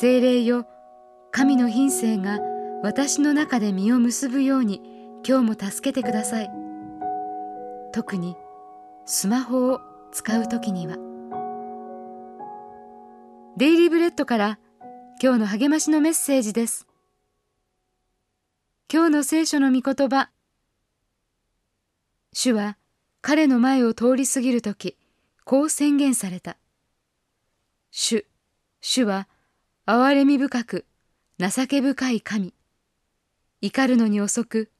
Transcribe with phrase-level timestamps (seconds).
[0.00, 0.66] 精霊よ
[1.30, 2.38] 神の品性が
[2.82, 4.80] 私の中で実を結ぶように
[5.28, 6.50] 今日も助けてください。
[7.92, 8.34] 特に
[9.04, 10.96] スマホを使う時には。
[13.58, 14.58] デイリーブレッドから
[15.22, 16.86] 今日の励ましのメッセージです。
[18.90, 20.30] 今日の聖書の御言葉。
[22.32, 22.78] 主は
[23.20, 24.96] 彼の前を通り過ぎるとき
[25.44, 26.56] こう宣言された。
[27.90, 28.24] 主
[28.80, 29.28] 主は
[29.92, 30.86] 憐れみ深く
[31.40, 32.54] 情け深い神。
[33.60, 34.70] 怒るのに遅く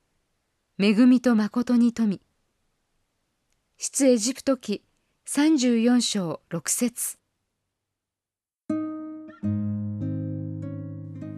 [0.78, 2.20] 恵みと誠に富。
[3.76, 4.84] 出エジプト記
[5.26, 7.18] 34章6節。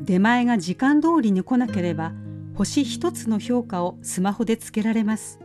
[0.02, 2.13] 出前が時間通りに来なければ
[2.55, 5.39] 星一つの評価をスマホでつけられます。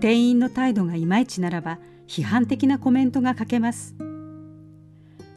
[0.00, 3.96] 店員の態度がいまいちならば批判的なコメントが書けます。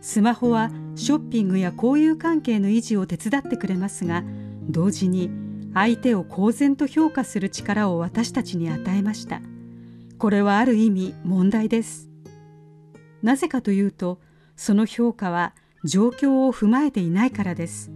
[0.02, 4.24] スマホはショッピングや交友関係の維持を手伝ってくれますが
[4.70, 5.32] 同時に
[5.74, 9.42] 相手を公然と評価する力を私たちに与えました。
[10.20, 12.10] これはある意味問題です。
[13.24, 14.20] なぜかというと
[14.56, 15.54] その評価は
[15.84, 17.92] 状況を踏まえていないからです。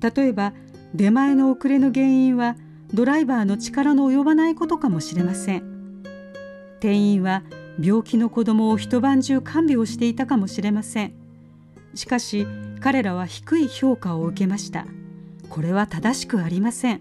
[0.00, 0.54] 例えば
[0.94, 2.56] 出前の遅れの原因は
[2.94, 6.02] ドライバーの力の及ばないことかもしれません。
[6.80, 7.42] 店員は
[7.80, 11.27] 病気の子供を一晩中看病していたかもしれません。
[11.94, 12.46] しかし
[12.80, 14.86] 彼らは低い評価を受けました。
[15.48, 17.00] これは正しくありません。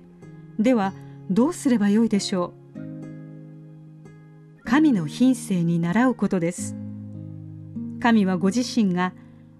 [0.57, 0.93] では
[1.29, 4.63] どうすればよいでしょう？
[4.63, 6.75] 神の品性に倣うことです。
[7.99, 9.13] 神はご自身が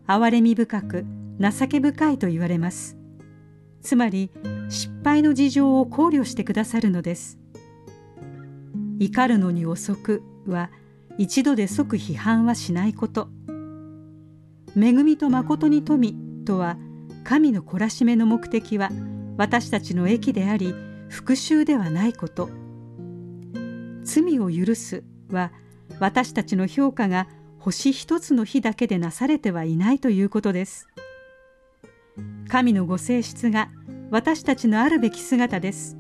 [0.07, 1.05] 憐れみ深く
[1.39, 2.97] 情け深いと言われます。
[3.81, 4.31] つまり
[4.69, 7.37] 失敗の事情を考慮してくださるのです。
[8.99, 10.71] 怒るのに遅くは
[11.17, 13.29] 一度で即批判はしないこと。
[14.75, 16.15] 恵みと誠に富
[16.45, 16.77] とは
[17.23, 18.89] 神の懲らしめの目的は
[19.37, 20.73] 私たちの益であり
[21.09, 22.49] 復讐ではないこと。
[24.03, 25.51] 罪を許すは
[25.99, 27.27] 私たちの評価が
[27.59, 30.87] 星一つの日だけでなされてはいないということです。
[32.47, 33.69] 神のご性質が
[34.09, 35.97] 私たちのあるべき姿です。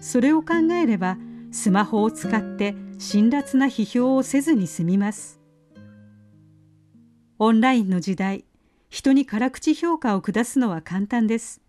[0.00, 1.18] それを考えれば
[1.50, 5.41] スマホを使って辛辣な批評をせずに済みます。
[7.44, 8.44] オンラインの時代
[8.88, 11.60] 人に辛口評価を下すのは簡単です。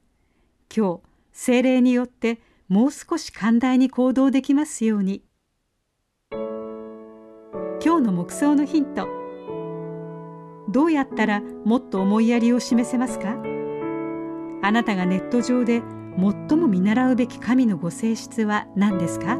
[0.71, 1.01] 今日
[1.31, 5.23] 精霊によってもう少し寛大に行動できますように。
[6.31, 9.07] 今日の目想のヒント。
[10.69, 13.35] どうやったらもっと思いやりを示せますか？
[14.61, 15.81] あなたがネット上で
[16.15, 19.39] 最も見習うべき神のご性質は何ですか？